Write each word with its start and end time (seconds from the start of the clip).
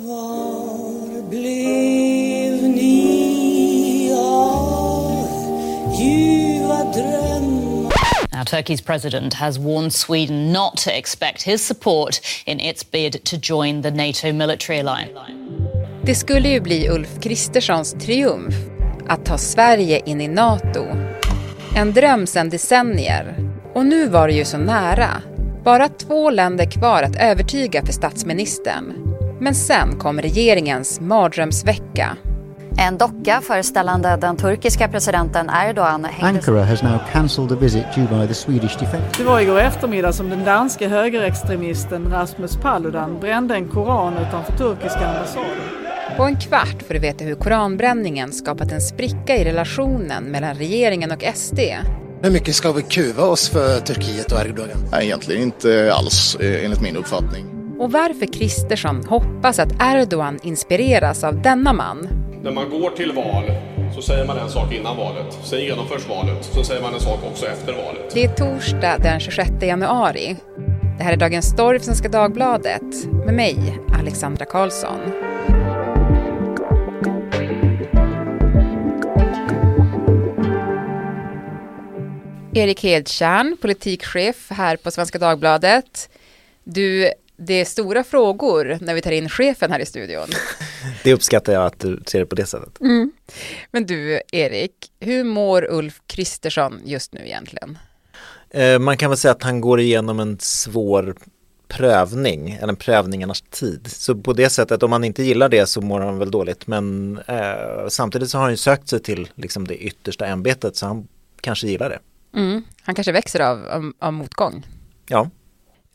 Var 0.00 1.28
blev 1.28 2.62
ni 2.62 4.12
av 4.16 5.28
ljuva 6.00 6.84
drömmar? 6.94 7.92
Now, 8.32 8.44
Turkey's 8.44 8.86
president 8.86 9.34
has 9.34 9.58
warned 9.58 9.92
Sweden 9.92 10.52
not 10.52 10.76
to 10.76 10.90
expect 10.90 11.42
his 11.42 11.66
support 11.66 12.20
in 12.46 12.60
its 12.60 12.90
bid 12.90 13.24
to 13.24 13.36
join 13.36 13.82
the 13.82 13.90
NATO 13.90 14.32
military 14.32 14.78
alliance. 14.78 15.20
Det 16.02 16.14
skulle 16.14 16.48
ju 16.48 16.60
bli 16.60 16.88
Ulf 16.88 17.20
Kristerssons 17.22 17.92
triumf 17.92 18.54
att 19.08 19.24
ta 19.24 19.38
Sverige 19.38 20.00
in 20.06 20.20
i 20.20 20.28
NATO. 20.28 20.86
En 21.76 21.92
dröm 21.92 22.26
sedan 22.26 22.50
decennier. 22.50 23.50
Och 23.74 23.86
nu 23.86 24.08
var 24.08 24.28
det 24.28 24.34
ju 24.34 24.44
så 24.44 24.58
nära. 24.58 25.22
Bara 25.64 25.88
två 25.88 26.30
länder 26.30 26.70
kvar 26.70 27.02
att 27.02 27.16
övertyga 27.16 27.86
för 27.86 27.92
statsministern. 27.92 29.10
Men 29.40 29.54
sen 29.54 29.98
kom 29.98 30.20
regeringens 30.20 31.00
mardrömsvecka. 31.00 32.16
En 32.78 32.98
docka 32.98 33.40
föreställande 33.40 34.18
den 34.20 34.36
turkiska 34.36 34.88
presidenten 34.88 35.50
Erdogan 35.68 36.04
hängdes... 36.04 36.48
Ankara 36.48 36.64
has 36.64 36.82
now 36.82 36.98
cancelled 37.12 37.52
a 37.52 37.56
visit 37.60 37.84
due 37.94 38.06
by 38.06 38.28
the 38.28 38.34
Swedish 38.34 38.78
defence. 38.78 39.04
Det 39.16 39.24
var 39.24 39.40
igår 39.40 39.60
eftermiddag 39.60 40.12
som 40.12 40.30
den 40.30 40.44
danske 40.44 40.88
högerextremisten 40.88 42.10
Rasmus 42.10 42.56
Paludan 42.56 43.20
brände 43.20 43.54
en 43.54 43.68
koran 43.68 44.12
utanför 44.18 44.52
turkiska 44.52 45.06
ambassaden. 45.06 45.50
På 46.16 46.24
en 46.24 46.40
kvart 46.40 46.82
får 46.86 46.94
du 46.94 47.00
veta 47.00 47.24
hur 47.24 47.34
koranbränningen 47.34 48.32
skapat 48.32 48.72
en 48.72 48.80
spricka 48.80 49.36
i 49.36 49.44
relationen 49.44 50.24
mellan 50.24 50.54
regeringen 50.54 51.10
och 51.10 51.24
SD. 51.34 51.58
Hur 52.22 52.30
mycket 52.30 52.54
ska 52.54 52.72
vi 52.72 52.82
kuva 52.82 53.22
oss 53.22 53.48
för 53.48 53.80
Turkiet 53.80 54.32
och 54.32 54.40
Erdogan? 54.40 54.88
Nej, 54.92 55.04
egentligen 55.06 55.42
inte 55.42 55.92
alls 55.94 56.36
eh, 56.40 56.64
enligt 56.64 56.80
min 56.80 56.96
uppfattning. 56.96 57.59
Och 57.80 57.92
varför 57.92 58.26
Kristersson 58.26 59.04
hoppas 59.04 59.58
att 59.58 59.72
Erdogan 59.82 60.38
inspireras 60.42 61.24
av 61.24 61.42
denna 61.42 61.72
man. 61.72 62.08
När 62.42 62.50
man 62.50 62.70
går 62.70 62.90
till 62.90 63.12
val 63.12 63.44
så 63.94 64.02
säger 64.02 64.26
man 64.26 64.38
en 64.38 64.50
sak 64.50 64.72
innan 64.72 64.96
valet. 64.96 65.38
Sen 65.44 65.60
genomförs 65.60 66.08
valet. 66.08 66.44
Så 66.44 66.64
säger 66.64 66.82
man 66.82 66.94
en 66.94 67.00
sak 67.00 67.20
också 67.30 67.46
efter 67.46 67.72
valet. 67.72 68.14
Det 68.14 68.24
är 68.24 68.28
torsdag 68.28 68.98
den 68.98 69.20
26 69.20 69.50
januari. 69.60 70.36
Det 70.98 71.04
här 71.04 71.12
är 71.12 71.16
Dagens 71.16 71.46
Story 71.46 71.78
för 71.78 71.84
Svenska 71.84 72.08
Dagbladet 72.08 73.06
med 73.26 73.34
mig, 73.34 73.78
Alexandra 74.00 74.44
Karlsson. 74.44 75.00
Erik 82.54 82.82
Hedtjärn, 82.82 83.56
politikchef 83.60 84.50
här 84.50 84.76
på 84.76 84.90
Svenska 84.90 85.18
Dagbladet. 85.18 86.10
Du, 86.64 87.12
det 87.40 87.54
är 87.54 87.64
stora 87.64 88.04
frågor 88.04 88.78
när 88.80 88.94
vi 88.94 89.00
tar 89.00 89.10
in 89.10 89.28
chefen 89.28 89.72
här 89.72 89.80
i 89.80 89.86
studion. 89.86 90.28
Det 91.04 91.12
uppskattar 91.12 91.52
jag 91.52 91.66
att 91.66 91.80
du 91.80 92.02
ser 92.06 92.18
det 92.18 92.26
på 92.26 92.34
det 92.34 92.46
sättet. 92.46 92.80
Mm. 92.80 93.12
Men 93.70 93.86
du, 93.86 94.20
Erik, 94.32 94.72
hur 95.00 95.24
mår 95.24 95.66
Ulf 95.70 96.00
Kristersson 96.06 96.80
just 96.84 97.12
nu 97.12 97.20
egentligen? 97.24 97.78
Eh, 98.50 98.78
man 98.78 98.96
kan 98.96 99.10
väl 99.10 99.18
säga 99.18 99.32
att 99.32 99.42
han 99.42 99.60
går 99.60 99.80
igenom 99.80 100.20
en 100.20 100.38
svår 100.40 101.14
prövning, 101.68 102.50
eller 102.50 102.68
en 102.68 102.76
prövningarnas 102.76 103.40
tid. 103.40 103.86
Så 103.86 104.14
på 104.14 104.32
det 104.32 104.50
sättet, 104.50 104.82
om 104.82 104.90
man 104.90 105.04
inte 105.04 105.22
gillar 105.22 105.48
det 105.48 105.66
så 105.66 105.80
mår 105.80 106.00
han 106.00 106.18
väl 106.18 106.30
dåligt. 106.30 106.66
Men 106.66 107.18
eh, 107.26 107.88
samtidigt 107.88 108.30
så 108.30 108.38
har 108.38 108.42
han 108.42 108.52
ju 108.52 108.56
sökt 108.56 108.88
sig 108.88 109.02
till 109.02 109.28
liksom, 109.34 109.66
det 109.66 109.76
yttersta 109.76 110.26
ämbetet 110.26 110.76
så 110.76 110.86
han 110.86 111.08
kanske 111.40 111.66
gillar 111.66 111.90
det. 111.90 111.98
Mm. 112.38 112.64
Han 112.82 112.94
kanske 112.94 113.12
växer 113.12 113.40
av, 113.40 113.66
av, 113.66 113.92
av 113.98 114.12
motgång. 114.12 114.66
Ja. 115.08 115.30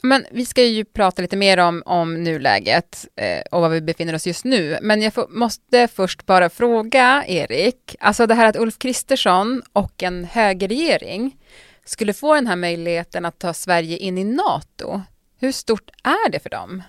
Men 0.05 0.25
vi 0.31 0.45
ska 0.45 0.63
ju 0.63 0.85
prata 0.85 1.21
lite 1.21 1.37
mer 1.37 1.57
om, 1.57 1.83
om 1.85 2.23
nuläget 2.23 3.07
eh, 3.15 3.41
och 3.51 3.61
var 3.61 3.69
vi 3.69 3.81
befinner 3.81 4.15
oss 4.15 4.27
just 4.27 4.45
nu. 4.45 4.77
Men 4.81 5.01
jag 5.01 5.13
får, 5.13 5.27
måste 5.29 5.87
först 5.87 6.25
bara 6.25 6.49
fråga 6.49 7.23
Erik, 7.27 7.95
alltså 7.99 8.27
det 8.27 8.33
här 8.33 8.45
att 8.49 8.55
Ulf 8.55 8.77
Kristersson 8.77 9.61
och 9.73 10.03
en 10.03 10.25
högerregering 10.25 11.37
skulle 11.85 12.13
få 12.13 12.35
den 12.35 12.47
här 12.47 12.55
möjligheten 12.55 13.25
att 13.25 13.39
ta 13.39 13.53
Sverige 13.53 13.97
in 13.97 14.17
i 14.17 14.23
NATO. 14.23 15.01
Hur 15.39 15.51
stort 15.51 15.89
är 16.03 16.29
det 16.29 16.39
för 16.39 16.49
dem? 16.49 16.83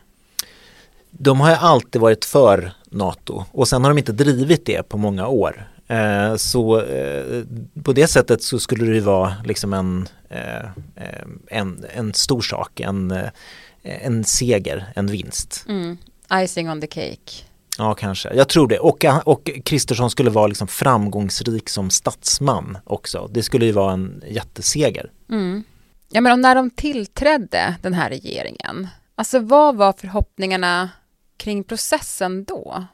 De 1.10 1.40
har 1.40 1.50
ju 1.50 1.56
alltid 1.56 2.00
varit 2.00 2.24
för 2.24 2.72
NATO 2.84 3.44
och 3.52 3.68
sen 3.68 3.84
har 3.84 3.90
de 3.90 3.98
inte 3.98 4.12
drivit 4.12 4.66
det 4.66 4.88
på 4.88 4.98
många 4.98 5.28
år. 5.28 5.68
Eh, 5.88 6.36
så 6.36 6.80
eh, 6.80 7.44
på 7.82 7.92
det 7.92 8.06
sättet 8.06 8.42
så 8.42 8.58
skulle 8.58 8.92
det 8.92 9.00
vara 9.00 9.34
liksom 9.44 9.72
en, 9.72 10.08
eh, 10.28 10.70
en, 11.46 11.84
en 11.94 12.14
stor 12.14 12.40
sak, 12.40 12.80
en, 12.80 13.14
en 13.82 14.24
seger, 14.24 14.92
en 14.96 15.06
vinst. 15.06 15.64
Mm. 15.68 15.96
Icing 16.32 16.70
on 16.70 16.80
the 16.80 16.86
cake. 16.86 17.44
Ja, 17.78 17.94
kanske. 17.94 18.34
Jag 18.34 18.48
tror 18.48 18.68
det. 18.68 18.78
Och, 18.78 19.04
och 19.24 19.50
Kristersson 19.64 20.10
skulle 20.10 20.30
vara 20.30 20.46
liksom 20.46 20.68
framgångsrik 20.68 21.68
som 21.68 21.90
statsman 21.90 22.78
också. 22.84 23.30
Det 23.32 23.42
skulle 23.42 23.66
ju 23.66 23.72
vara 23.72 23.92
en 23.92 24.22
jätteseger. 24.28 25.10
Mm. 25.30 25.64
Ja, 26.08 26.20
men 26.20 26.40
när 26.40 26.54
de 26.54 26.70
tillträdde 26.70 27.76
den 27.82 27.94
här 27.94 28.08
regeringen, 28.08 28.88
alltså 29.14 29.38
vad 29.38 29.76
var 29.76 29.92
förhoppningarna 29.92 30.90
kring 31.36 31.64
processen 31.64 32.44
då? 32.44 32.84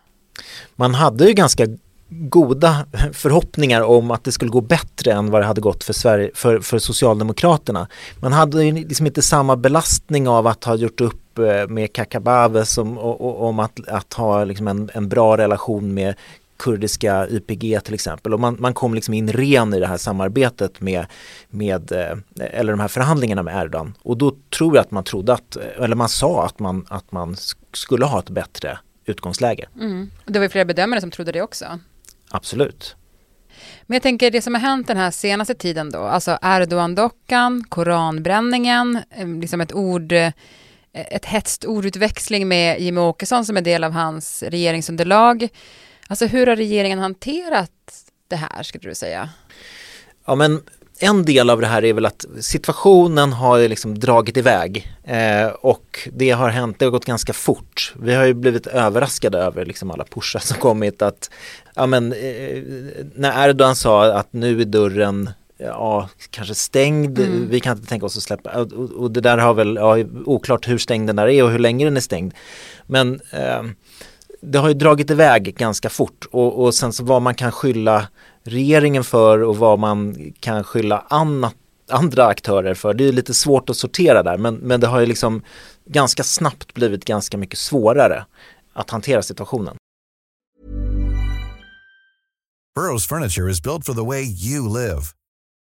Man 0.77 0.95
hade 0.95 1.27
ju 1.27 1.33
ganska 1.33 1.67
goda 2.13 2.87
förhoppningar 3.13 3.81
om 3.81 4.11
att 4.11 4.25
det 4.25 4.33
skulle 4.33 4.51
gå 4.51 4.61
bättre 4.61 5.13
än 5.13 5.31
vad 5.31 5.41
det 5.41 5.47
hade 5.47 5.61
gått 5.61 5.85
för, 5.85 5.93
Sverige, 5.93 6.31
för, 6.35 6.61
för 6.61 6.79
Socialdemokraterna. 6.79 7.89
Man 8.21 8.33
hade 8.33 8.65
ju 8.65 8.73
liksom 8.73 9.07
inte 9.07 9.23
samma 9.23 9.57
belastning 9.57 10.29
av 10.29 10.47
att 10.47 10.65
ha 10.65 10.75
gjort 10.75 11.01
upp 11.01 11.39
eh, 11.39 11.69
med 11.69 11.93
Kakabaveh 11.93 12.65
som, 12.65 12.99
och, 12.99 13.21
och, 13.21 13.49
om 13.49 13.59
att, 13.59 13.89
att 13.89 14.13
ha 14.13 14.45
liksom 14.45 14.69
en, 14.69 14.91
en 14.95 15.09
bra 15.09 15.37
relation 15.37 15.95
med 15.95 16.15
kurdiska 16.57 17.29
YPG 17.29 17.81
till 17.81 17.95
exempel 17.95 18.35
och 18.35 18.41
man, 18.41 18.57
man 18.59 18.75
kom 18.75 18.95
liksom 18.95 19.15
in 19.15 19.33
ren 19.33 19.75
i 19.75 19.81
det 19.81 19.87
här 19.87 19.97
samarbetet 19.97 20.81
med, 20.81 21.07
med 21.51 21.93
eh, 21.93 22.17
eller 22.41 22.73
de 22.73 22.81
här 22.81 22.89
förhandlingarna 22.89 23.43
med 23.43 23.63
Erdogan 23.63 23.95
och 24.03 24.17
då 24.17 24.35
tror 24.59 24.77
jag 24.77 24.83
att 24.83 24.91
man 24.91 25.05
trodde 25.05 25.33
att, 25.33 25.57
eller 25.57 25.97
man 25.97 26.09
sa 26.09 26.47
att 26.47 26.59
man, 26.59 26.87
att 26.89 27.13
man 27.13 27.37
skulle 27.73 28.05
ha 28.05 28.19
ett 28.19 28.31
bättre 28.31 28.79
utgångsläge. 29.05 29.69
Mm. 29.81 30.11
Det 30.25 30.39
var 30.39 30.49
flera 30.49 30.65
bedömare 30.65 31.01
som 31.01 31.11
trodde 31.11 31.33
det 31.33 31.43
också. 31.43 31.79
Absolut. 32.31 32.97
Men 33.83 33.95
jag 33.95 34.03
tänker 34.03 34.31
det 34.31 34.43
som 34.43 34.55
har 34.55 34.61
hänt 34.61 34.87
den 34.87 34.97
här 34.97 35.11
senaste 35.11 35.55
tiden 35.55 35.91
då, 35.91 35.99
alltså 35.99 36.39
Erdogan-dockan, 36.43 37.65
koranbränningen, 37.69 39.03
eh, 39.11 39.29
liksom 39.29 39.61
ett 39.61 39.73
ord, 39.73 40.13
eh, 40.13 40.33
ett 40.93 41.25
hetst 41.25 41.65
ordutväxling 41.65 42.49
med 42.49 42.81
Jimmie 42.81 43.05
Åkesson 43.05 43.45
som 43.45 43.57
är 43.57 43.61
del 43.61 43.85
av 43.85 43.93
hans 43.93 44.43
regeringsunderlag. 44.43 45.49
Alltså 46.09 46.27
hur 46.27 46.47
har 46.47 46.57
regeringen 46.57 46.99
hanterat 46.99 47.71
det 48.29 48.37
här 48.37 48.63
skulle 48.63 48.91
du 48.91 48.95
säga? 48.95 49.31
Ja 50.27 50.35
men 50.35 50.63
en 51.03 51.25
del 51.25 51.51
av 51.51 51.61
det 51.61 51.67
här 51.67 51.85
är 51.85 51.93
väl 51.93 52.07
att 52.07 52.25
situationen 52.41 53.33
har 53.33 53.69
liksom 53.69 53.99
dragit 53.99 54.37
iväg 54.37 54.93
eh, 55.05 55.47
och 55.47 56.09
det 56.13 56.31
har 56.31 56.49
hänt, 56.49 56.79
det 56.79 56.85
har 56.85 56.91
gått 56.91 57.05
ganska 57.05 57.33
fort. 57.33 57.95
Vi 57.97 58.15
har 58.15 58.25
ju 58.25 58.35
blivit 58.35 58.67
överraskade 58.67 59.39
över 59.39 59.65
liksom 59.65 59.91
alla 59.91 60.05
pushar 60.05 60.41
som 60.41 60.57
kommit 60.57 61.03
att, 61.03 61.31
ja 61.75 61.87
men 61.87 62.13
eh, 62.13 62.63
när 63.15 63.49
Erdogan 63.49 63.77
sa 63.77 64.13
att 64.13 64.33
nu 64.33 64.61
är 64.61 64.65
dörren 64.65 65.31
ja, 65.59 66.09
kanske 66.31 66.55
stängd, 66.55 67.19
mm. 67.19 67.49
vi 67.49 67.61
kan 67.61 67.77
inte 67.77 67.89
tänka 67.89 68.07
oss 68.07 68.17
att 68.17 68.23
släppa, 68.23 68.61
och, 68.61 68.73
och 68.73 69.11
det 69.11 69.21
där 69.21 69.39
har 69.39 69.55
väl, 69.55 69.77
ja, 69.77 69.99
oklart 70.25 70.69
hur 70.69 70.79
stängd 70.79 71.09
den 71.09 71.17
där 71.17 71.29
är 71.29 71.45
och 71.45 71.51
hur 71.51 71.59
länge 71.59 71.85
den 71.85 71.97
är 71.97 72.01
stängd. 72.01 72.35
Men 72.87 73.21
eh, 73.31 73.63
det 74.41 74.59
har 74.59 74.69
ju 74.69 74.75
dragit 74.75 75.11
iväg 75.11 75.55
ganska 75.57 75.89
fort 75.89 76.27
och, 76.31 76.65
och 76.65 76.75
sen 76.75 76.93
så 76.93 77.05
vad 77.05 77.23
man 77.23 77.35
kan 77.35 77.53
skylla 77.53 78.09
regeringen 78.45 79.05
för 79.05 79.43
och 79.43 79.57
vad 79.57 79.79
man 79.79 80.33
kan 80.41 80.65
skylla 80.65 81.07
annat, 81.11 81.55
andra 81.91 82.27
aktörer 82.27 82.75
för. 82.75 82.95
Det 82.95 83.09
är 83.09 83.13
lite 83.13 83.35
svårt 83.35 83.71
att 83.71 83.77
sortera 83.77 84.23
där 84.23 84.39
men, 84.39 84.55
men 84.55 84.81
det 84.81 84.87
har 84.87 85.01
ju 85.01 85.07
liksom 85.07 85.43
ganska 85.87 86.25
snabbt 86.25 86.75
blivit 86.75 87.05
ganska 87.05 87.37
mycket 87.37 87.59
svårare 87.59 88.25
att 88.73 88.91
hantera 88.91 89.23
situationen. 89.23 89.77
Burrows 92.75 93.07
furniture 93.07 93.51
is 93.51 93.61
built 93.61 93.85
for 93.85 93.93
the 93.95 94.05
way 94.05 94.23
you 94.23 94.67
live. 94.69 95.13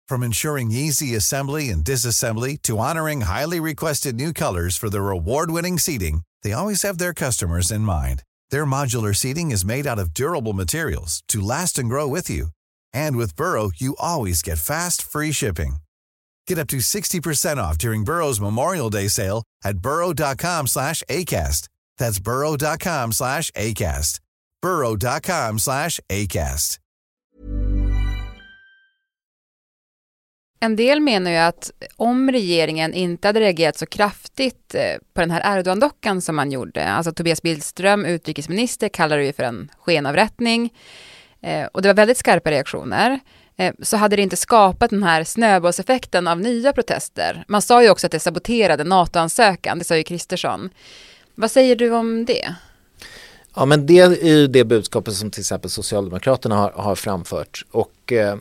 From 0.09 0.23
ensuring 0.23 0.71
easy 0.71 1.17
assembly 1.17 1.71
and 1.71 1.85
disassembly 1.85 2.57
to 2.63 2.79
honoring 2.79 3.23
highly 3.23 3.61
requested 3.61 4.15
new 4.15 4.33
colors 4.33 4.79
for 4.79 4.91
their 4.91 5.11
award-winning 5.11 5.79
seating, 5.79 6.23
they 6.43 6.53
always 6.53 6.83
have 6.83 6.99
their 6.99 7.13
customers 7.13 7.73
in 7.73 7.81
mind. 7.81 8.23
Their 8.51 8.65
modular 8.65 9.15
seating 9.15 9.51
is 9.51 9.65
made 9.65 9.87
out 9.87 9.99
of 9.99 10.15
durable 10.15 10.53
materials 10.53 11.23
to 11.29 11.41
last 11.41 11.79
and 11.79 11.89
grow 11.89 12.07
with 12.07 12.31
you. 12.31 12.49
And 12.95 13.17
with 13.17 13.37
Burrow, 13.37 13.71
you 13.77 13.97
always 13.99 14.43
get 14.43 14.59
fast, 14.59 15.03
free 15.03 15.33
shipping. 15.33 15.77
Get 16.49 16.59
up 16.59 16.69
to 16.69 16.79
60% 16.79 17.59
off 17.59 17.79
during 17.79 18.05
Burrow's 18.05 18.41
Memorial 18.41 18.91
Day 18.91 19.09
sale 19.09 19.43
at 19.65 19.79
burrow.com 19.79 20.67
slash 20.67 21.03
ACAST. 21.09 21.69
That's 21.99 22.19
burrow.com 22.19 23.13
slash 23.13 23.51
ACAST. 23.53 24.21
burrow.com 24.63 25.59
slash 25.59 26.01
ACAST. 26.09 26.81
En 30.63 30.77
del 30.77 31.01
menar 31.01 31.31
ju 31.31 31.37
att 31.37 31.71
om 31.97 32.31
regeringen 32.31 32.95
inte 32.95 33.29
hade 33.29 33.41
reagerat 33.41 33.79
så 33.79 33.87
kraftigt 33.87 34.75
eh, 34.75 34.99
på 35.15 35.21
den 35.21 35.31
här 35.31 35.57
Erdogan-dockan 35.59 36.21
som 36.21 36.37
man 36.37 36.53
gjorde, 36.53 36.89
alltså 36.89 37.13
Tobias 37.13 37.43
Billström, 37.43 38.05
utrikesminister, 38.05 38.89
kallar 38.89 39.19
det 39.19 39.25
ju 39.25 39.33
för 39.33 39.43
en 39.43 39.71
skenavrättning, 39.79 40.75
eh, 41.43 41.67
och 41.73 41.83
det 41.83 41.89
var 41.89 41.95
väldigt 41.95 42.19
skarpa 42.19 42.51
reaktioner, 42.51 43.21
eh, 43.57 43.75
så 43.83 43.97
hade 43.97 44.17
det 44.17 44.23
inte 44.23 44.37
skapat 44.37 44.91
den 44.91 45.03
här 45.03 45.25
snöbollseffekten 45.25 46.29
av 46.29 46.41
nya 46.41 46.73
protester. 46.73 47.45
Man 47.49 47.63
sa 47.63 47.83
ju 47.83 47.91
också 47.91 48.07
att 48.07 48.13
det 48.13 48.21
saboterade 48.21 48.85
NATO-ansökan, 48.85 49.79
det 49.79 49.85
sa 49.85 49.97
ju 49.97 50.03
Kristersson. 50.03 50.71
Vad 51.35 51.51
säger 51.51 51.77
du 51.77 51.91
om 51.91 52.25
det? 52.25 52.55
Ja 53.55 53.65
men 53.65 53.87
det 53.87 53.99
är 53.99 54.25
ju 54.25 54.47
det 54.47 54.65
budskapet 54.65 55.15
som 55.15 55.31
till 55.31 55.41
exempel 55.41 55.71
Socialdemokraterna 55.71 56.57
har, 56.57 56.71
har 56.71 56.95
framfört 56.95 57.65
och 57.71 58.13
eh, 58.13 58.37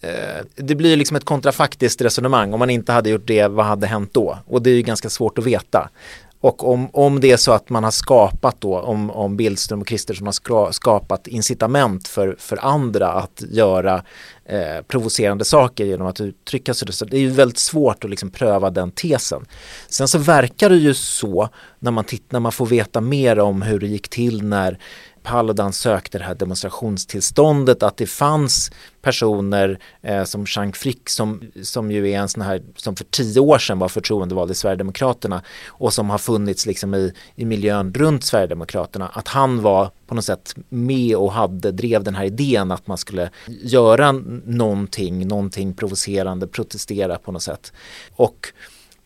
eh 0.00 0.44
det 0.56 0.74
blir 0.74 0.96
liksom 0.96 1.16
ett 1.16 1.24
kontrafaktiskt 1.24 2.00
resonemang. 2.00 2.52
Om 2.52 2.58
man 2.58 2.70
inte 2.70 2.92
hade 2.92 3.10
gjort 3.10 3.26
det, 3.26 3.48
vad 3.48 3.66
hade 3.66 3.86
hänt 3.86 4.14
då? 4.14 4.38
Och 4.46 4.62
det 4.62 4.70
är 4.70 4.74
ju 4.74 4.82
ganska 4.82 5.10
svårt 5.10 5.38
att 5.38 5.44
veta. 5.44 5.90
Och 6.40 6.68
om, 6.68 6.88
om 6.92 7.20
det 7.20 7.30
är 7.30 7.36
så 7.36 7.52
att 7.52 7.70
man 7.70 7.84
har 7.84 7.90
skapat 7.90 8.60
då, 8.60 8.78
om, 8.78 9.10
om 9.10 9.36
Billström 9.36 9.80
och 9.80 9.86
Kristersson 9.86 10.26
har 10.26 10.72
skapat 10.72 11.26
incitament 11.26 12.08
för, 12.08 12.36
för 12.38 12.64
andra 12.64 13.08
att 13.08 13.42
göra 13.50 14.02
eh, 14.44 14.82
provocerande 14.88 15.44
saker 15.44 15.84
genom 15.84 16.06
att 16.06 16.20
uttrycka 16.20 16.74
sig. 16.74 16.92
Så 16.92 17.04
det 17.04 17.16
är 17.16 17.20
ju 17.20 17.30
väldigt 17.30 17.58
svårt 17.58 18.04
att 18.04 18.10
liksom 18.10 18.30
pröva 18.30 18.70
den 18.70 18.90
tesen. 18.90 19.46
Sen 19.88 20.08
så 20.08 20.18
verkar 20.18 20.70
det 20.70 20.76
ju 20.76 20.94
så 20.94 21.48
när 21.78 21.90
man, 21.90 22.04
titt, 22.04 22.32
när 22.32 22.40
man 22.40 22.52
får 22.52 22.66
veta 22.66 23.00
mer 23.00 23.38
om 23.38 23.62
hur 23.62 23.80
det 23.80 23.86
gick 23.86 24.08
till 24.08 24.42
när 24.42 24.78
Paludan 25.28 25.72
sökte 25.72 26.18
det 26.18 26.24
här 26.24 26.34
demonstrationstillståndet 26.34 27.82
att 27.82 27.96
det 27.96 28.06
fanns 28.06 28.70
personer 29.02 29.78
eh, 30.02 30.24
som 30.24 30.46
Jean 30.48 30.72
Frick 30.72 31.10
som, 31.10 31.42
som 31.62 31.90
ju 31.90 32.10
är 32.10 32.18
en 32.18 32.28
sån 32.28 32.42
här 32.42 32.62
som 32.76 32.96
för 32.96 33.04
tio 33.04 33.40
år 33.40 33.58
sedan 33.58 33.78
var 33.78 33.88
förtroendevald 33.88 34.50
i 34.50 34.54
Sverigedemokraterna 34.54 35.42
och 35.66 35.92
som 35.92 36.10
har 36.10 36.18
funnits 36.18 36.66
liksom 36.66 36.94
i, 36.94 37.12
i 37.34 37.44
miljön 37.44 37.94
runt 37.94 38.24
Sverigedemokraterna 38.24 39.08
att 39.08 39.28
han 39.28 39.62
var 39.62 39.90
på 40.06 40.14
något 40.14 40.24
sätt 40.24 40.54
med 40.68 41.16
och 41.16 41.32
hade, 41.32 41.72
drev 41.72 42.04
den 42.04 42.14
här 42.14 42.24
idén 42.24 42.70
att 42.70 42.86
man 42.86 42.98
skulle 42.98 43.30
göra 43.46 44.12
någonting, 44.44 45.28
någonting 45.28 45.74
provocerande, 45.74 46.46
protestera 46.46 47.18
på 47.18 47.32
något 47.32 47.42
sätt. 47.42 47.72
Och 48.16 48.52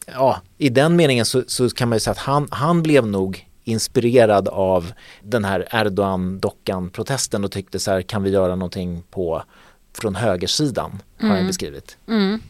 ja, 0.07 0.41
i 0.59 0.69
den 0.69 0.97
meningen 0.97 1.25
så, 1.25 1.43
så 1.47 1.71
kan 1.71 1.89
man 1.89 1.97
ju 1.97 2.01
säga 2.01 2.13
att 2.13 2.19
han, 2.19 2.49
han 2.51 2.83
blev 2.83 3.07
nog 3.07 3.47
inspirerad 3.65 4.49
av 4.49 4.93
den 5.23 5.45
här 5.45 5.69
Erdogan-dockan-protesten 5.71 7.45
och 7.45 7.53
tyckte 7.53 7.79
så 7.79 7.91
här, 7.91 8.03
kan 8.03 8.23
vi 8.23 8.31
göra 8.31 8.57
någonting 8.57 9.03
på 9.11 9.43
från 9.95 10.15
högersidan, 10.15 11.03
har 11.19 11.27
mm. 11.27 11.39
jag 11.39 11.47
beskrivit. 11.47 11.97
Mm. 12.09 12.41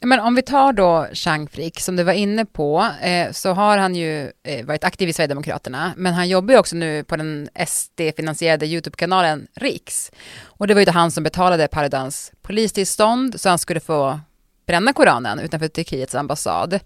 Men 0.00 0.20
om 0.20 0.34
vi 0.34 0.42
tar 0.42 0.72
då 0.72 1.06
Chang 1.12 1.48
Frick, 1.48 1.80
som 1.80 1.96
du 1.96 2.02
var 2.02 2.12
inne 2.12 2.44
på, 2.44 2.86
eh, 3.02 3.32
så 3.32 3.52
har 3.52 3.78
han 3.78 3.94
ju 3.94 4.32
eh, 4.42 4.66
varit 4.66 4.84
aktiv 4.84 5.08
i 5.08 5.12
Sverigedemokraterna, 5.12 5.92
men 5.96 6.14
han 6.14 6.28
jobbar 6.28 6.54
ju 6.54 6.60
också 6.60 6.76
nu 6.76 7.04
på 7.04 7.16
den 7.16 7.48
SD-finansierade 7.66 8.66
YouTube-kanalen 8.66 9.46
Riks. 9.54 10.12
Och 10.42 10.66
det 10.66 10.74
var 10.74 10.80
ju 10.80 10.84
då 10.84 10.92
han 10.92 11.10
som 11.10 11.24
betalade 11.24 11.68
Paradans 11.68 12.32
polistillstånd, 12.42 13.40
så 13.40 13.48
han 13.48 13.58
skulle 13.58 13.80
få 13.80 14.20
bränna 14.66 14.92
Koranen 14.92 15.38
utanför 15.38 15.68
Turkiets 15.68 16.14
ambassad. 16.14 16.80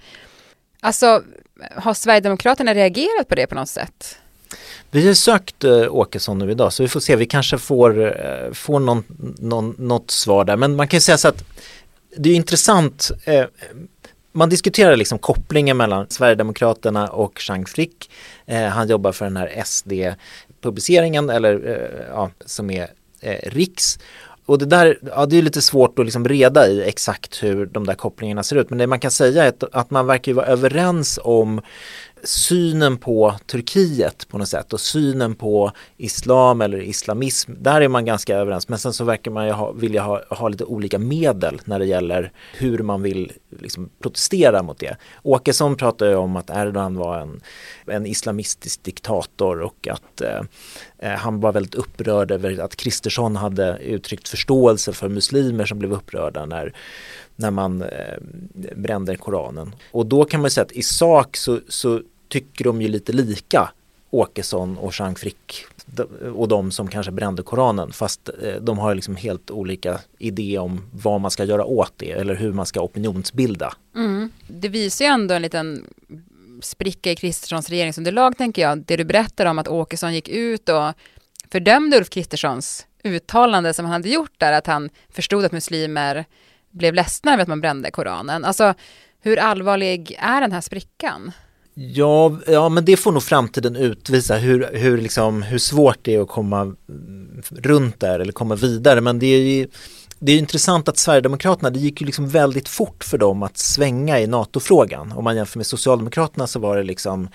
Alltså, 0.85 1.23
har 1.77 1.95
Sverigedemokraterna 1.95 2.75
reagerat 2.75 3.29
på 3.29 3.35
det 3.35 3.47
på 3.47 3.55
något 3.55 3.69
sätt? 3.69 4.19
Vi 4.91 5.07
har 5.07 5.15
sökt 5.15 5.65
eh, 5.65 5.95
Åkesson 5.95 6.39
nu 6.39 6.51
idag 6.51 6.73
så 6.73 6.83
vi 6.83 6.89
får 6.89 7.01
se, 7.01 7.17
vi 7.17 7.27
kanske 7.27 7.59
får, 7.59 8.05
eh, 8.05 8.53
får 8.53 8.81
någon, 8.81 9.05
någon, 9.39 9.75
något 9.79 10.11
svar 10.11 10.45
där. 10.45 10.57
Men 10.57 10.77
man 10.77 10.89
kan 10.89 10.97
ju 10.97 11.01
säga 11.01 11.19
så 11.19 11.29
att 11.29 11.45
det 12.17 12.31
är 12.31 12.35
intressant, 12.35 13.11
eh, 13.25 13.45
man 14.33 14.49
diskuterar 14.49 14.97
liksom 14.97 15.19
kopplingen 15.19 15.77
mellan 15.77 16.07
Sverigedemokraterna 16.09 17.09
och 17.09 17.39
Chang 17.39 17.67
Frick. 17.67 18.11
han 18.73 18.89
jobbar 18.89 19.13
för 19.13 19.25
den 19.25 19.37
här 19.37 19.63
SD-publiceringen 19.65 21.31
eller 21.31 22.07
ja, 22.11 22.31
som 22.47 22.71
är 22.71 22.89
Riks 23.43 23.99
och 24.47 24.59
det 24.59 24.67
där, 24.67 24.99
ja 25.03 25.27
det 25.27 25.39
är 25.39 25.43
lite 25.43 25.63
svårt 25.63 25.99
att 25.99 26.05
liksom 26.05 26.29
reda 26.29 26.69
i 26.69 26.83
exakt 26.83 27.43
hur 27.43 27.67
de 27.67 27.87
där 27.87 27.95
kopplingarna 27.95 28.43
ser 28.43 28.57
ut. 28.57 28.71
Men 28.71 28.79
det 28.79 28.87
man 28.87 29.01
kan 29.01 29.11
säga 29.11 29.45
är 29.45 29.49
att, 29.49 29.65
att 29.73 29.91
man 29.91 30.07
verkar 30.07 30.33
vara 30.33 30.47
överens 30.47 31.19
om 31.23 31.61
synen 32.25 32.99
på 32.99 33.35
Turkiet 33.47 34.29
på 34.29 34.39
något 34.39 34.49
sätt 34.49 34.73
och 34.73 34.81
synen 34.81 35.35
på 35.35 35.73
islam 35.97 36.61
eller 36.61 36.81
islamism, 36.81 37.53
där 37.59 37.81
är 37.81 37.89
man 37.89 38.05
ganska 38.05 38.37
överens. 38.37 38.69
Men 38.69 38.79
sen 38.79 38.93
så 38.93 39.05
verkar 39.05 39.31
man 39.31 39.47
ju 39.47 39.53
ha, 39.53 39.73
vilja 39.73 40.03
ha, 40.03 40.23
ha 40.31 40.49
lite 40.49 40.65
olika 40.65 40.99
medel 40.99 41.61
när 41.65 41.79
det 41.79 41.87
gäller 41.87 42.33
hur 42.55 42.79
man 42.79 43.03
vill 43.03 43.33
liksom 43.61 43.91
protestera 44.03 44.63
mot 44.63 44.79
det. 44.79 44.97
Åkesson 45.23 45.77
pratar 45.77 46.07
ju 46.07 46.15
om 46.15 46.37
att 46.37 46.51
Erdogan 46.51 46.97
var 46.97 47.19
en, 47.19 47.41
en 47.87 48.07
islamistisk 48.07 48.83
diktator 48.83 49.61
och 49.61 49.89
att 49.91 50.21
eh, 50.21 50.41
eh 50.99 51.19
han 51.19 51.41
var 51.41 51.53
väldigt 51.53 51.75
upprörd 51.75 52.31
över 52.31 52.61
att 52.61 52.77
Kristersson 52.77 53.37
hade 53.37 53.79
uttryckt 53.79 54.29
förståelse 54.29 54.93
för 54.93 55.09
muslimer 55.09 55.65
som 55.65 55.79
blev 55.79 55.93
upprörda 55.93 56.47
när 56.47 56.73
när 57.37 57.51
man 57.51 57.83
eh, 57.83 58.19
brände 58.77 59.17
Koranen. 59.17 59.75
Och 59.93 60.07
då 60.07 60.25
kan 60.25 60.41
man 60.41 60.51
säga 60.51 60.65
att 60.65 60.73
i 60.73 60.83
sak 60.83 61.37
så, 61.37 61.61
så 61.69 62.01
tycker 62.33 62.65
de 62.65 62.83
ju 62.83 62.89
lite 62.89 63.13
lika 63.13 63.71
Åkesson 64.11 64.79
och 64.79 64.93
Jean 64.99 65.15
Frick 65.15 65.65
och 66.35 66.49
de 66.49 66.71
som 66.71 66.89
kanske 66.89 67.13
brände 67.13 67.43
Koranen 67.43 67.93
fast 67.93 68.29
eh, 68.43 68.55
de 68.61 68.79
har 68.79 68.95
liksom 68.95 69.17
helt 69.17 69.51
olika 69.51 70.01
idé 70.19 70.59
om 70.59 70.91
vad 70.93 71.21
man 71.21 71.31
ska 71.31 71.45
göra 71.45 71.65
åt 71.65 71.93
det 71.97 72.11
eller 72.11 72.35
hur 72.35 72.53
man 72.53 72.67
ska 72.67 72.81
opinionsbilda. 72.81 73.75
Mm. 73.95 74.31
Det 74.49 74.69
visar 74.69 75.05
ju 75.05 75.11
ändå 75.11 75.35
en 75.35 75.43
liten 75.43 75.87
spricka 76.63 77.11
i 77.11 77.17
Kristerssons 77.17 77.71
regeringsunderlag 77.71 78.39
tänker 78.39 78.63
jag. 78.63 78.79
Det 78.79 78.97
du 78.97 79.05
berättar 79.05 79.47
om 79.47 79.59
att 79.59 79.69
Åkesson 79.69 80.15
gick 80.15 80.29
ut 80.29 80.69
och 80.69 80.93
fördömde 81.51 81.97
Ulf 81.97 82.11
Kristerssons 82.11 82.87
uttalande 83.05 83.75
som 83.75 83.85
han 83.85 83.93
hade 83.93 84.09
gjort 84.09 84.35
där, 84.39 84.53
att 84.53 84.67
han 84.67 84.91
förstod 85.11 85.45
att 85.45 85.53
muslimer 85.53 86.25
blev 86.71 86.95
ledsna 86.95 87.33
över 87.33 87.43
att 87.43 87.49
man 87.49 87.61
brände 87.61 87.91
Koranen. 87.91 88.45
Alltså, 88.45 88.75
hur 89.21 89.39
allvarlig 89.39 90.17
är 90.19 90.41
den 90.41 90.53
här 90.53 90.61
sprickan? 90.61 91.33
Ja, 91.75 92.37
ja, 92.47 92.69
men 92.69 92.85
det 92.85 92.97
får 92.97 93.13
nog 93.13 93.23
framtiden 93.23 93.77
utvisa 93.77 94.37
hur, 94.37 94.71
hur, 94.73 94.99
liksom, 94.99 95.43
hur 95.43 95.59
svårt 95.59 95.99
det 96.03 96.15
är 96.15 96.21
att 96.21 96.29
komma 96.29 96.75
runt 97.51 98.01
där 98.01 98.21
eller 98.21 98.33
komma 98.33 98.55
vidare. 98.55 99.01
Men 99.01 99.19
det 99.19 99.27
är 99.27 99.39
ju 99.39 99.69
det 100.25 100.33
är 100.33 100.39
intressant 100.39 100.89
att 100.89 100.99
Sverigedemokraterna, 100.99 101.71
det 101.71 101.79
gick 101.79 102.01
ju 102.01 102.07
liksom 102.07 102.29
väldigt 102.29 102.69
fort 102.69 103.05
för 103.05 103.19
dem 103.19 103.43
att 103.43 103.59
svänga 103.59 104.21
i 104.21 104.27
NATO-frågan. 104.27 105.13
Om 105.13 105.25
man 105.25 105.37
jämför 105.37 105.59
med 105.59 105.67
Socialdemokraterna 105.67 106.47
så 106.47 106.59
var 106.59 106.77
det 106.77 106.83
liksom 106.83 107.29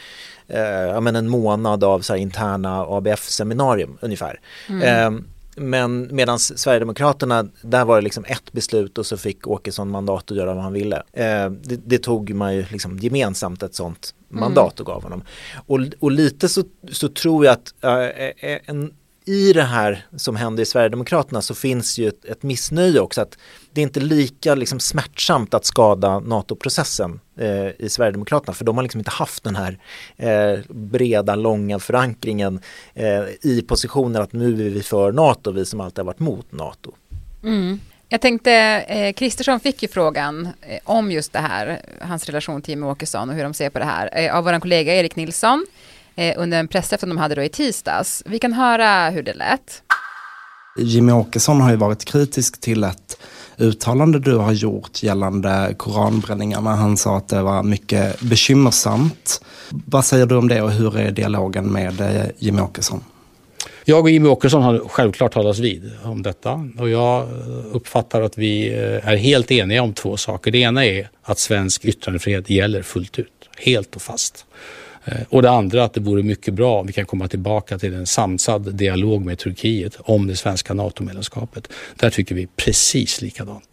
eh, 0.47 0.59
ja, 0.61 0.99
men 0.99 1.15
en 1.15 1.29
månad 1.29 1.83
av 1.83 1.99
så 1.99 2.15
interna 2.15 2.85
ABF-seminarium 2.85 3.97
ungefär. 4.01 4.39
Mm. 4.69 4.81
Eh, 4.81 5.21
men 5.57 6.15
medan 6.15 6.39
Sverigedemokraterna, 6.39 7.47
där 7.61 7.85
var 7.85 7.95
det 7.95 8.01
liksom 8.01 8.25
ett 8.25 8.51
beslut 8.51 8.97
och 8.97 9.05
så 9.05 9.17
fick 9.17 9.47
Åkesson 9.47 9.91
mandat 9.91 10.31
att 10.31 10.37
göra 10.37 10.53
vad 10.53 10.63
han 10.63 10.73
ville. 10.73 10.95
Eh, 11.13 11.49
det, 11.49 11.75
det, 11.85 11.97
tog 11.97 12.33
man 12.33 12.55
ju 12.55 12.65
liksom 12.71 12.99
gemensamt 12.99 13.63
ett 13.63 13.75
sånt 13.75 14.13
mandat 14.29 14.79
och 14.79 14.85
gav 14.85 15.03
honom. 15.03 15.23
Och, 15.65 15.79
och 15.99 16.11
lite 16.11 16.49
så, 16.49 16.63
så 16.91 17.07
tror 17.09 17.45
jag 17.45 17.53
att 17.53 17.73
äh, 17.83 18.59
en, 18.65 18.93
i 19.27 19.53
det 19.53 19.63
här 19.63 20.05
som 20.15 20.35
händer 20.35 20.63
i 20.63 20.65
Sverigedemokraterna 20.65 21.41
så 21.41 21.55
finns 21.55 21.97
ju 21.97 22.07
ett, 22.07 22.25
ett 22.25 22.43
missnöje 22.43 22.99
också 22.99 23.21
att 23.21 23.37
det 23.71 23.81
är 23.81 23.83
inte 23.83 23.99
lika 23.99 24.55
liksom 24.55 24.79
smärtsamt 24.79 25.53
att 25.53 25.65
skada 25.65 26.19
NATO-processen 26.19 27.19
eh, 27.39 27.67
i 27.85 27.89
Sverigedemokraterna 27.89 28.53
för 28.53 28.65
de 28.65 28.75
har 28.77 28.83
liksom 28.83 28.99
inte 28.99 29.11
haft 29.11 29.43
den 29.43 29.55
här 29.55 29.79
eh, 30.17 30.59
breda, 30.69 31.35
långa 31.35 31.79
förankringen 31.79 32.59
eh, 32.93 33.23
i 33.41 33.63
positionen 33.67 34.21
att 34.21 34.33
nu 34.33 34.67
är 34.67 34.69
vi 34.69 34.83
för 34.83 35.11
NATO, 35.11 35.51
vi 35.51 35.65
som 35.65 35.81
alltid 35.81 35.99
har 35.99 36.05
varit 36.05 36.19
mot 36.19 36.51
NATO. 36.51 36.91
Mm. 37.43 37.79
Jag 38.09 38.21
tänkte, 38.21 38.51
eh, 38.87 39.13
Kristersson 39.13 39.55
eh, 39.55 39.59
fick 39.59 39.81
ju 39.81 39.87
frågan 39.87 40.49
eh, 40.61 40.79
om 40.83 41.11
just 41.11 41.33
det 41.33 41.39
här, 41.39 41.81
hans 42.01 42.25
relation 42.25 42.61
till 42.61 42.71
Jimmie 42.71 42.89
Åkesson 42.89 43.29
och 43.29 43.35
hur 43.35 43.43
de 43.43 43.53
ser 43.53 43.69
på 43.69 43.79
det 43.79 43.85
här, 43.85 44.09
eh, 44.13 44.35
av 44.35 44.43
vår 44.43 44.59
kollega 44.59 44.95
Erik 44.95 45.15
Nilsson 45.15 45.65
eh, 46.17 46.33
under 46.37 46.59
en 46.59 46.67
pressträff 46.67 46.99
som 46.99 47.09
de 47.09 47.17
hade 47.17 47.35
då 47.35 47.43
i 47.43 47.49
tisdags. 47.49 48.23
Vi 48.25 48.39
kan 48.39 48.53
höra 48.53 49.09
hur 49.09 49.23
det 49.23 49.33
lät. 49.33 49.81
Jimmie 50.77 51.15
Åkesson 51.15 51.61
har 51.61 51.71
ju 51.71 51.75
varit 51.75 52.05
kritisk 52.05 52.61
till 52.61 52.83
ett 52.83 53.17
uttalande 53.57 54.19
du 54.19 54.35
har 54.35 54.51
gjort 54.51 55.03
gällande 55.03 55.73
koranbränningarna. 55.77 56.75
Han 56.75 56.97
sa 56.97 57.17
att 57.17 57.27
det 57.27 57.41
var 57.41 57.63
mycket 57.63 58.21
bekymmersamt. 58.21 59.41
Vad 59.69 60.05
säger 60.05 60.25
du 60.25 60.35
om 60.35 60.47
det 60.47 60.61
och 60.61 60.71
hur 60.71 60.97
är 60.97 61.11
dialogen 61.11 61.65
med 61.65 62.01
eh, 62.01 62.25
Jimmie 62.37 62.61
Åkesson? 62.61 63.03
Jag 63.85 63.99
och 63.99 64.09
Jimmie 64.09 64.31
Åkesson 64.31 64.63
har 64.63 64.79
självklart 64.87 65.33
talats 65.33 65.59
vid 65.59 65.91
om 66.03 66.23
detta 66.23 66.69
och 66.79 66.89
jag 66.89 67.27
uppfattar 67.71 68.21
att 68.21 68.37
vi 68.37 68.67
eh, 68.67 69.09
är 69.09 69.15
helt 69.15 69.51
eniga 69.51 69.83
om 69.83 69.93
två 69.93 70.17
saker. 70.17 70.51
Det 70.51 70.57
ena 70.57 70.85
är 70.85 71.09
att 71.23 71.39
svensk 71.39 71.85
yttrandefrihet 71.85 72.49
gäller 72.49 72.81
fullt 72.81 73.19
ut, 73.19 73.49
helt 73.57 73.95
och 73.95 74.01
fast. 74.01 74.45
Eh, 75.07 75.21
och 75.29 75.41
det 75.41 75.49
andra 75.49 75.83
att 75.83 75.93
det 75.93 75.99
vore 75.99 76.23
mycket 76.23 76.53
bra 76.53 76.79
om 76.79 76.87
vi 76.87 76.93
kan 76.93 77.05
komma 77.05 77.27
tillbaka 77.27 77.79
till 77.79 77.93
en 77.93 78.05
samsad 78.05 78.75
dialog 78.75 79.25
med 79.25 79.39
Turkiet 79.39 79.97
om 79.99 80.27
det 80.27 80.35
svenska 80.35 80.73
NATO-medlemskapet. 80.73 81.69
Där 81.95 82.09
tycker 82.09 82.35
vi 82.35 82.47
precis 82.55 83.21
likadant. 83.21 83.69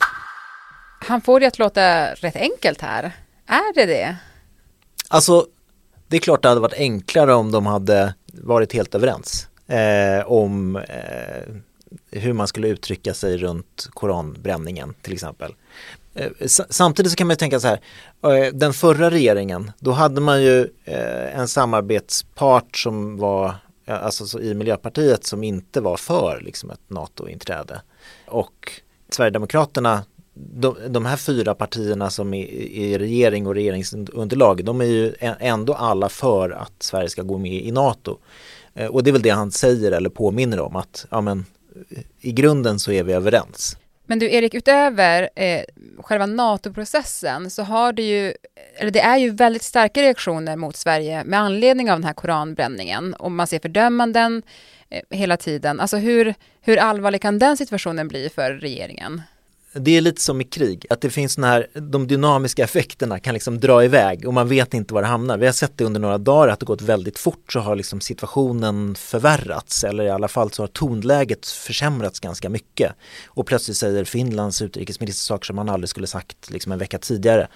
Han 1.00 1.20
får 1.20 1.40
det 1.40 1.46
att 1.46 1.58
låta 1.58 2.14
rätt 2.14 2.36
enkelt 2.36 2.80
här. 2.80 3.12
Är 3.46 3.74
det 3.74 3.86
det? 3.86 4.16
Alltså, 5.08 5.46
det 6.08 6.16
är 6.16 6.20
klart 6.20 6.42
det 6.42 6.48
hade 6.48 6.60
varit 6.60 6.78
enklare 6.78 7.34
om 7.34 7.52
de 7.52 7.66
hade 7.66 8.14
varit 8.32 8.72
helt 8.72 8.94
överens 8.94 9.48
eh, 9.66 10.26
om 10.26 10.76
eh, 10.76 12.20
hur 12.20 12.32
man 12.32 12.48
skulle 12.48 12.68
uttrycka 12.68 13.14
sig 13.14 13.36
runt 13.36 13.88
koranbränningen 13.90 14.94
till 15.02 15.12
exempel. 15.12 15.54
Eh, 16.14 16.30
samtidigt 16.70 17.12
så 17.12 17.16
kan 17.16 17.26
man 17.26 17.36
tänka 17.36 17.60
så 17.60 17.68
här, 17.68 17.80
eh, 18.22 18.52
den 18.52 18.72
förra 18.72 19.10
regeringen, 19.10 19.70
då 19.78 19.90
hade 19.90 20.20
man 20.20 20.42
ju 20.42 20.60
eh, 20.84 21.38
en 21.38 21.48
samarbetspart 21.48 22.76
som 22.76 23.16
var, 23.16 23.54
alltså 23.86 24.40
i 24.40 24.54
Miljöpartiet 24.54 25.24
som 25.24 25.44
inte 25.44 25.80
var 25.80 25.96
för 25.96 26.40
liksom 26.44 26.70
ett 26.70 26.90
NATO-inträde. 26.90 27.80
Och 28.26 28.72
Sverigedemokraterna, 29.08 30.04
de, 30.34 30.76
de 30.88 31.06
här 31.06 31.16
fyra 31.16 31.54
partierna 31.54 32.10
som 32.10 32.34
är 32.34 32.46
i 32.46 32.98
regering 32.98 33.46
och 33.46 33.54
regeringsunderlag, 33.54 34.64
de 34.64 34.80
är 34.80 34.84
ju 34.84 35.14
ändå 35.20 35.74
alla 35.74 36.08
för 36.08 36.50
att 36.50 36.72
Sverige 36.78 37.08
ska 37.08 37.22
gå 37.22 37.38
med 37.38 37.64
i 37.64 37.72
NATO. 37.72 38.18
Och 38.90 39.02
det 39.02 39.10
är 39.10 39.12
väl 39.12 39.22
det 39.22 39.30
han 39.30 39.50
säger 39.52 39.92
eller 39.92 40.10
påminner 40.10 40.60
om 40.60 40.76
att 40.76 41.06
ja, 41.10 41.20
men, 41.20 41.44
i 42.20 42.32
grunden 42.32 42.78
så 42.78 42.92
är 42.92 43.02
vi 43.02 43.12
överens. 43.12 43.76
Men 44.06 44.18
du 44.18 44.32
Erik, 44.32 44.54
utöver 44.54 45.30
eh, 45.34 45.64
själva 45.98 46.26
NATO-processen 46.26 47.50
så 47.50 47.62
har 47.62 47.92
det 47.92 48.02
ju, 48.02 48.34
eller 48.76 48.90
det 48.90 49.00
är 49.00 49.16
ju 49.16 49.30
väldigt 49.30 49.62
starka 49.62 50.02
reaktioner 50.02 50.56
mot 50.56 50.76
Sverige 50.76 51.24
med 51.24 51.40
anledning 51.40 51.90
av 51.90 51.98
den 51.98 52.04
här 52.04 52.12
koranbränningen 52.12 53.14
och 53.14 53.30
man 53.30 53.46
ser 53.46 53.58
fördömanden 53.58 54.42
eh, 54.90 55.18
hela 55.18 55.36
tiden. 55.36 55.80
Alltså 55.80 55.96
hur, 55.96 56.34
hur 56.60 56.78
allvarlig 56.78 57.22
kan 57.22 57.38
den 57.38 57.56
situationen 57.56 58.08
bli 58.08 58.28
för 58.28 58.50
regeringen? 58.52 59.22
Det 59.74 59.96
är 59.96 60.00
lite 60.00 60.20
som 60.20 60.40
i 60.40 60.44
krig, 60.44 60.86
att 60.90 61.00
det 61.00 61.10
finns 61.10 61.38
här, 61.38 61.66
de 61.74 62.06
dynamiska 62.06 62.64
effekterna 62.64 63.18
kan 63.18 63.34
liksom 63.34 63.60
dra 63.60 63.84
iväg 63.84 64.26
och 64.26 64.34
man 64.34 64.48
vet 64.48 64.74
inte 64.74 64.94
var 64.94 65.02
det 65.02 65.08
hamnar. 65.08 65.38
Vi 65.38 65.46
har 65.46 65.52
sett 65.52 65.78
det 65.78 65.84
under 65.84 66.00
några 66.00 66.18
dagar 66.18 66.48
att 66.48 66.60
det 66.60 66.66
gått 66.66 66.82
väldigt 66.82 67.18
fort 67.18 67.52
så 67.52 67.60
har 67.60 67.76
liksom 67.76 68.00
situationen 68.00 68.94
förvärrats 68.94 69.84
eller 69.84 70.04
i 70.04 70.10
alla 70.10 70.28
fall 70.28 70.52
så 70.52 70.62
har 70.62 70.66
tonläget 70.66 71.46
försämrats 71.46 72.20
ganska 72.20 72.48
mycket. 72.48 72.92
Och 73.26 73.46
plötsligt 73.46 73.76
säger 73.76 74.04
Finlands 74.04 74.62
utrikesminister 74.62 75.24
saker 75.24 75.46
som 75.46 75.58
han 75.58 75.68
aldrig 75.68 75.88
skulle 75.88 76.06
sagt 76.06 76.50
liksom 76.50 76.72
en 76.72 76.78
vecka 76.78 76.98
tidigare. 76.98 77.48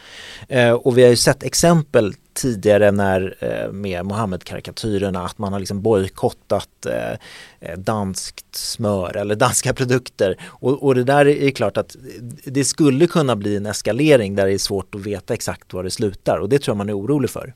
Eh, 0.48 0.72
och 0.72 0.98
vi 0.98 1.02
har 1.02 1.10
ju 1.10 1.16
sett 1.16 1.42
exempel 1.42 2.14
tidigare 2.38 2.90
när 2.90 3.37
eh, 3.40 3.73
med 3.73 4.04
Mohammed-karikatyrerna 4.04 5.25
att 5.25 5.38
man 5.38 5.52
har 5.52 5.61
liksom 5.61 5.83
bojkottat 5.83 6.87
eh, 6.87 7.12
eh, 7.61 7.78
danskt 7.78 8.54
smör 8.54 9.16
eller 9.16 9.35
danska 9.47 9.75
produkter 9.75 10.37
och, 10.45 10.83
och 10.83 10.95
det 10.95 11.04
där 11.04 11.28
är 11.28 11.50
klart 11.50 11.76
att 11.76 11.97
det 12.45 12.64
skulle 12.64 13.07
kunna 13.07 13.37
bli 13.37 13.57
en 13.57 13.66
eskalering 13.66 14.35
där 14.35 14.47
det 14.47 14.52
är 14.52 14.59
svårt 14.59 14.95
att 14.95 15.00
veta 15.00 15.35
exakt 15.35 15.73
var 15.73 15.85
det 15.85 15.90
slutar 15.90 16.38
och 16.38 16.49
det 16.49 16.59
tror 16.59 16.73
jag 16.73 16.76
man 16.76 16.88
är 16.88 16.99
orolig 16.99 17.30
för. 17.30 17.54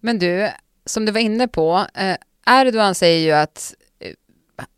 Men 0.00 0.18
du, 0.18 0.48
som 0.86 1.04
du 1.06 1.12
var 1.12 1.20
inne 1.20 1.48
på, 1.48 1.86
Erdogan 2.46 2.94
säger 2.94 3.18
ju 3.18 3.32
att 3.32 3.74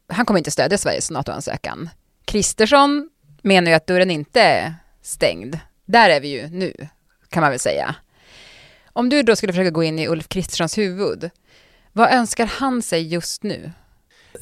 han 0.09 0.27
kommer 0.27 0.39
inte 0.39 0.51
stödja 0.51 0.79
Sveriges 0.79 1.11
NATO-ansökan. 1.11 1.91
Kristersson 2.25 3.11
menar 3.43 3.71
ju 3.71 3.75
att 3.75 3.87
dörren 3.87 4.11
inte 4.11 4.41
är 4.41 4.75
stängd. 5.03 5.59
Där 5.85 6.11
är 6.11 6.21
vi 6.21 6.29
ju 6.29 6.49
nu, 6.49 6.89
kan 7.29 7.41
man 7.41 7.51
väl 7.51 7.61
säga. 7.61 7.95
Om 8.97 9.09
du 9.09 9.23
då 9.23 9.37
skulle 9.37 9.53
försöka 9.53 9.71
gå 9.71 9.83
in 9.83 9.99
i 9.99 10.09
Ulf 10.09 10.29
Kristerssons 10.29 10.79
huvud, 10.79 11.31
vad 11.93 12.13
önskar 12.13 12.47
han 12.47 12.83
sig 12.83 13.03
just 13.03 13.43
nu? 13.43 13.71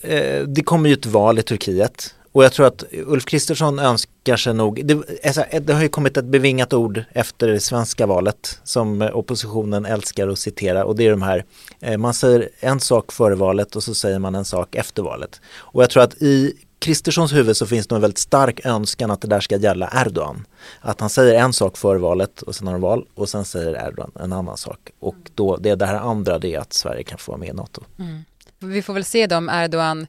Eh, 0.03 0.43
det 0.43 0.63
kommer 0.63 0.89
ju 0.89 0.93
ett 0.93 1.07
val 1.07 1.39
i 1.39 1.43
Turkiet 1.43 2.15
och 2.33 2.45
jag 2.45 2.53
tror 2.53 2.67
att 2.67 2.85
Ulf 2.93 3.25
Kristersson 3.25 3.79
önskar 3.79 4.37
sig 4.37 4.55
nog, 4.55 4.87
det, 4.87 5.25
alltså, 5.25 5.45
det, 5.61 5.73
har 5.73 5.83
ju 5.83 5.89
kommit 5.89 6.17
ett 6.17 6.25
bevingat 6.25 6.73
ord 6.73 7.05
efter 7.13 7.49
det 7.49 7.61
svenska 7.61 8.07
valet 8.07 8.61
som 8.65 9.03
oppositionen 9.03 9.85
älskar 9.85 10.29
att 10.29 10.39
citera 10.39 10.85
och 10.85 10.97
det 10.97 11.07
är 11.07 11.11
de 11.11 11.23
här, 11.23 11.45
eh, 11.81 11.99
man 11.99 12.15
säger 12.15 12.49
en 12.61 12.81
sak 12.81 13.13
före 13.13 13.35
valet 13.35 13.77
och 13.77 13.83
så 13.83 13.95
säger 13.95 14.19
man 14.19 14.35
en 14.35 14.45
sak 14.45 14.75
efter 14.75 15.03
valet. 15.03 15.41
Och 15.57 15.83
jag 15.83 15.91
tror 15.91 16.03
att 16.03 16.23
i 16.23 16.55
Kristerssons 16.79 17.33
huvud 17.33 17.57
så 17.57 17.67
finns 17.67 17.87
det 17.87 17.95
en 17.95 18.01
väldigt 18.01 18.19
stark 18.19 18.67
önskan 18.67 19.11
att 19.11 19.21
det 19.21 19.29
där 19.29 19.41
ska 19.41 19.57
gälla 19.57 19.93
Erdogan. 19.95 20.47
Att 20.81 21.01
han 21.01 21.11
säger 21.11 21.35
en 21.35 21.53
sak 21.53 21.77
före 21.77 21.99
valet 21.99 22.43
och 22.43 22.55
sen 22.55 22.67
har 22.67 22.75
de 22.75 22.81
val 22.81 23.07
och 23.15 23.29
sen 23.29 23.45
säger 23.45 23.89
Erdogan 23.89 24.11
en 24.21 24.33
annan 24.33 24.57
sak. 24.57 24.91
Och 25.01 25.17
då, 25.35 25.57
det, 25.57 25.75
det 25.75 25.87
här 25.87 25.95
andra 25.95 26.39
det 26.39 26.55
är 26.55 26.59
att 26.59 26.73
Sverige 26.73 27.03
kan 27.03 27.19
få 27.19 27.33
vara 27.33 27.39
med 27.39 27.49
i 27.49 27.53
NATO. 27.53 27.83
Mm. 27.99 28.25
Vi 28.59 28.83
får 28.83 28.95
väl 28.95 29.05
se 29.05 29.27
då 29.27 29.37
om 29.37 29.49
Erdogan 29.49 30.07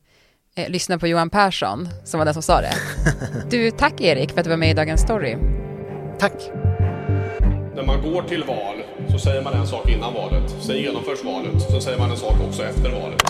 eh, 0.55 0.69
lyssnar 0.69 0.97
på 0.97 1.07
Johan 1.07 1.29
Persson 1.29 1.89
som 2.03 2.17
var 2.17 2.25
den 2.25 2.33
som 2.33 2.43
sa 2.43 2.61
det. 2.61 2.73
Du, 3.49 3.71
tack 3.71 4.01
Erik 4.01 4.31
för 4.31 4.39
att 4.39 4.43
du 4.43 4.49
var 4.49 4.57
med 4.57 4.69
i 4.69 4.73
Dagens 4.73 5.01
Story. 5.01 5.37
Tack. 6.19 6.33
När 7.75 7.83
man 7.85 8.01
går 8.01 8.23
till 8.23 8.43
val 8.43 8.83
så 9.11 9.19
säger 9.19 9.43
man 9.43 9.53
en 9.53 9.67
sak 9.67 9.89
innan 9.89 10.13
valet. 10.13 10.55
Sen 10.61 10.77
genomförs 10.77 11.23
valet. 11.23 11.61
Sen 11.61 11.81
säger 11.81 11.99
man 11.99 12.11
en 12.11 12.17
sak 12.17 12.35
också 12.49 12.63
efter 12.63 12.91
valet. 12.91 13.21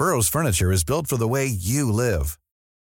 Burrow's 0.00 0.30
furniture 0.30 0.72
is 0.72 0.82
built 0.86 1.08
for 1.08 1.18
the 1.18 1.28
way 1.28 1.46
you 1.46 1.92
live. 1.92 2.38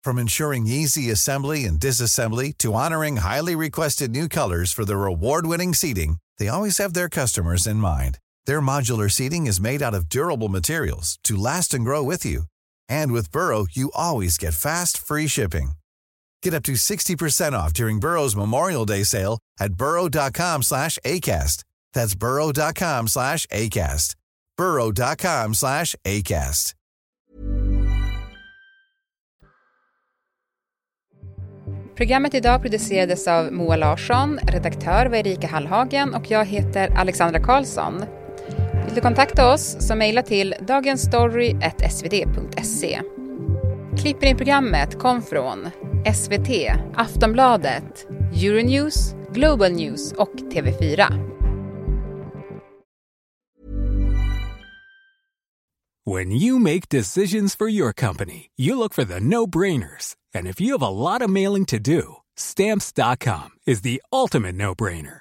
From 0.05 0.19
ensuring 0.19 0.67
easy 0.67 1.11
assembly 1.11 1.67
and 1.67 1.81
disassembly 1.81 2.53
to 2.59 2.73
honoring 2.73 3.17
highly 3.17 3.57
requested 3.57 4.11
new 4.11 4.29
colors 4.29 4.73
for 4.73 4.85
their 4.85 5.07
award-winning 5.07 5.75
seating, 5.75 6.19
they 6.39 6.49
always 6.49 6.79
have 6.79 6.95
their 6.95 7.09
customers 7.09 7.67
in 7.67 7.77
mind. 7.77 8.19
Their 8.47 8.61
modular 8.61 9.11
seating 9.11 9.47
is 9.47 9.61
made 9.61 9.83
out 9.83 9.95
of 9.95 10.09
durable 10.09 10.49
materials 10.49 11.19
to 11.25 11.37
last 11.37 11.75
and 11.75 11.85
grow 11.85 12.03
with 12.03 12.25
you. 12.25 12.45
And 12.89 13.13
with 13.13 13.33
Burrow, 13.33 13.67
you 13.73 13.91
always 13.95 14.39
get 14.39 14.55
fast, 14.55 14.97
free 14.97 15.27
shipping. 15.27 15.73
Get 16.43 16.55
up 16.55 16.63
to 16.65 16.73
60% 16.73 17.53
off 17.53 17.75
during 17.75 18.01
Burrow's 18.01 18.37
Memorial 18.37 18.87
Day 18.87 19.03
sale 19.05 19.39
at 19.59 19.75
burrow.com 19.75 20.63
slash 20.63 20.99
ACAST. 21.05 21.65
That's 21.93 22.15
burrow.com 22.15 23.09
slash 23.09 23.47
ACAST. 23.47 24.15
burrow.com 24.57 25.55
slash 25.55 25.97
ACAST. 26.05 26.75
Programmet 31.97 32.35
idag 32.35 32.63
producerades 32.63 33.29
av 33.29 33.53
Moa 33.53 33.77
Larsson, 33.77 34.39
redaktör 34.39 35.07
var 35.07 35.17
Erika 35.17 35.47
Hallhagen 35.47 36.15
och 36.15 36.31
jag 36.31 36.45
heter 36.45 36.93
Alexandra 36.97 37.41
Karlsson. 37.41 38.20
Vill 38.85 38.95
du 38.95 39.01
kontakta 39.01 39.53
oss 39.53 39.77
så 39.89 39.95
mejla 39.95 40.23
till 40.23 40.55
dagensstory.svd.se. 40.61 43.01
Klippen 43.99 44.29
i 44.29 44.35
programmet 44.35 44.99
kom 44.99 45.23
från 45.23 45.71
SVT, 46.15 46.49
Aftonbladet, 46.95 48.07
Euronews, 48.43 49.15
Global 49.33 49.73
News 49.73 50.13
och 50.13 50.35
TV4. 50.53 51.13
When 56.07 56.33
you 56.33 56.59
make 56.59 56.89
decisions 56.89 57.57
for 57.57 57.69
your 57.69 57.93
company, 57.93 58.51
you 58.57 58.77
look 58.77 58.95
for 58.95 59.05
the 59.05 59.21
no-brainers. 59.21 60.15
And 60.35 60.47
if 60.47 60.61
you 60.61 60.73
have 60.73 60.83
a 60.83 60.91
lot 60.91 61.23
of 61.23 61.31
mailing 61.31 61.67
to 61.67 61.79
do, 61.79 62.17
stamps.com 62.37 63.51
is 63.67 63.83
the 63.83 64.01
ultimate 64.13 64.55
no-brainer. 64.55 65.21